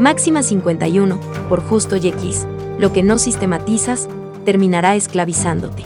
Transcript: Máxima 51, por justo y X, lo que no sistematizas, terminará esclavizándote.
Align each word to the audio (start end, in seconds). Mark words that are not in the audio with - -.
Máxima 0.00 0.42
51, 0.42 1.20
por 1.50 1.62
justo 1.62 1.94
y 1.94 2.08
X, 2.08 2.46
lo 2.78 2.90
que 2.90 3.02
no 3.02 3.18
sistematizas, 3.18 4.08
terminará 4.46 4.96
esclavizándote. 4.96 5.84